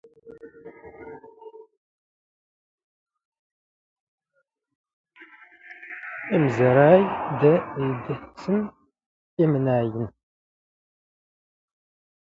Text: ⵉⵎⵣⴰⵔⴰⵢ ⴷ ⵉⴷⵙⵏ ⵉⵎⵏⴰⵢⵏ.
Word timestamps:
ⵉⵎⵣⴰⵔⴰⵢ 6.35 7.01
ⴷ 7.51 7.53
ⵉⴷⵙⵏ 7.83 8.61
ⵉⵎⵏⴰⵢⵏ. 9.43 10.07